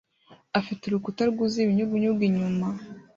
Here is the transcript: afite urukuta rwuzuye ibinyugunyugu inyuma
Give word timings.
afite 0.59 0.81
urukuta 0.85 1.21
rwuzuye 1.31 1.63
ibinyugunyugu 1.65 2.21
inyuma 2.29 2.67